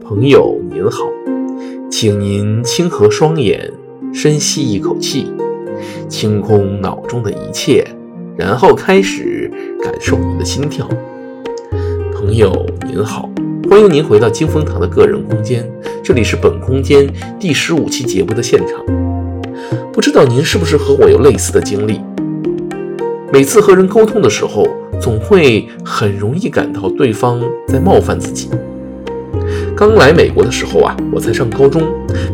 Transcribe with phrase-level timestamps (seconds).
[0.00, 1.04] 朋友您好，
[1.90, 3.72] 请您轻合双眼，
[4.12, 5.32] 深吸一口气，
[6.08, 7.84] 清空脑中的一切，
[8.36, 9.50] 然后开始
[9.82, 10.88] 感受您的心跳。
[12.14, 13.28] 朋友您好，
[13.68, 15.68] 欢迎您回到金风堂的个人空间，
[16.02, 18.84] 这里是本空间第十五期节目的现场。
[19.92, 22.00] 不知道您是不是和我有类似的经历？
[23.34, 24.64] 每次和人沟通的时候，
[25.00, 28.48] 总会很容易感到对方在冒犯自己。
[29.76, 31.82] 刚来美国的时候啊，我才上高中，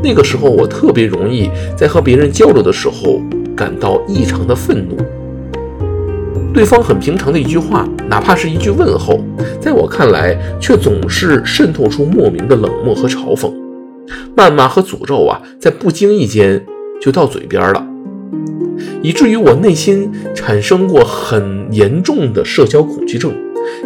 [0.05, 3.19] 那个时候我特别容易在和别人交流的时候
[3.57, 4.99] 感到异常的愤怒。
[6.53, 9.19] 对方很平常的一句话，哪怕是一句问候，
[9.59, 13.51] 在我看来却总是渗透出莫名的冷漠和嘲讽，
[14.37, 16.63] 谩骂和诅咒啊，在不经意间
[17.01, 17.87] 就到嘴边了。
[19.03, 23.33] 以至于我内心产生过很严重的社交恐惧症，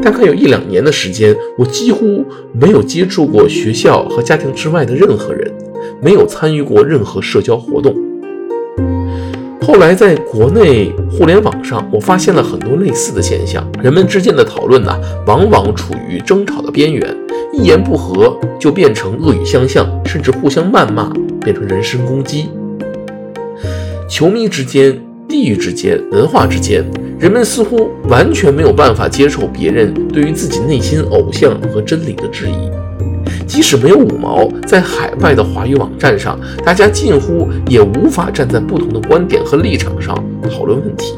[0.03, 5.53] 大概有一两年的时间，我几乎没有接触过学校和家庭之外的任何人，
[6.03, 7.95] 没有参与过任何社交活动。
[9.63, 14.95] 后来在国内互联网上，我发现了很多类似的现象，人们之间的讨论呢，
[15.27, 17.17] 往往处于争吵的边缘，
[17.53, 22.51] 一言不合就变成恶语相向，甚至互相谩骂，变成人身攻击。
[24.07, 25.01] 球迷之间、
[25.35, 26.85] 地域之间、文化之间，
[27.19, 32.71] 人们似乎完全没有办法接受别人对于自己内心偶像和真理的质疑。
[33.45, 40.15] 即使没有五毛，在海外的华语网站上，大家近乎也无法站在不同的观点和立场上
[40.49, 41.17] 讨论问题。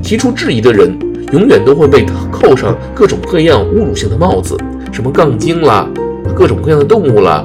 [0.00, 0.96] 提出质疑的人，
[1.32, 4.56] 永远都会被扣上各种各样侮辱性的帽子，
[4.92, 5.90] 什么杠精啦，
[6.36, 7.44] 各种各样的动物啦。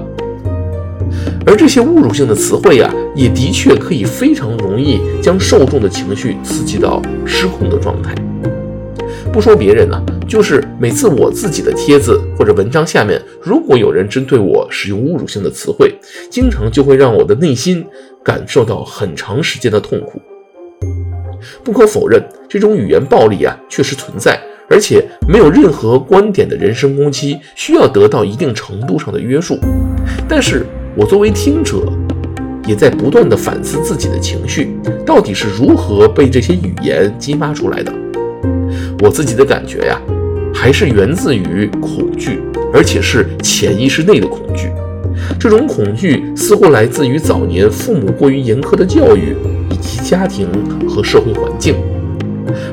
[1.45, 8.15] 而这些侮辱性的词汇啊，也的确可以非常容易将受众的情绪刺激到失控的状态。
[9.31, 15.93] 不说别人呢、就是每次我自己的帖子或者文章下面，如果有人针对我使用侮辱性的词汇，
[16.29, 17.85] 经常就会让我的内心
[18.23, 20.21] 感受到很长时间的痛苦。
[21.63, 24.39] 不可否认，这种语言暴力啊，确实存在，
[24.69, 29.59] 而且没有任何观点的人身攻击需要得到一定程度上的约束，
[30.27, 30.65] 但是。
[30.95, 31.81] 我作为听者，
[32.67, 37.91] 也在不断地反思自己的情绪到底是如何被这些语言激发出来的。
[39.01, 39.99] 我自己的感觉呀，
[40.53, 44.69] 还是源自于恐惧，而且是潜意识内的恐惧。
[45.39, 49.35] 这种恐惧似乎来自于早年父母过于严苛的教育，
[49.71, 50.47] 以及家庭
[50.87, 51.75] 和社会环境。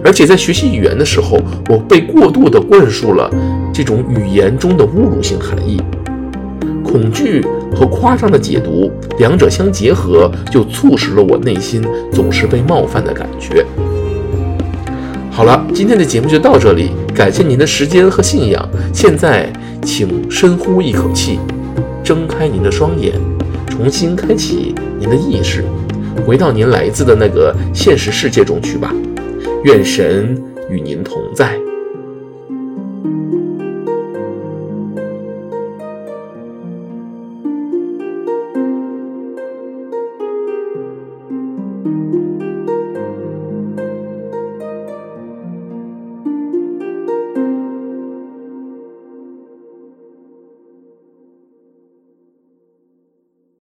[0.05, 3.31] 而且在学习语言的时候，我被过度地灌输了
[3.73, 5.81] 这种语言中的侮辱性含义。
[6.91, 7.41] 恐惧
[7.73, 8.91] 和夸张的解读，
[9.21, 11.81] 两者相结合，就促使了我内心
[12.13, 13.65] 总是被冒犯的感觉。
[15.31, 18.69] 好了，今天的节目就到这里，感谢您的时间和信仰。
[18.93, 19.49] 现在，
[19.85, 21.39] 请深呼一口气，
[22.03, 23.15] 睁开您的双眼，
[23.69, 25.65] 重新开启您的意识，
[26.27, 28.93] 回到您来自的那个现实世界中去吧。
[29.63, 30.37] 愿神
[30.69, 31.60] 与您同在。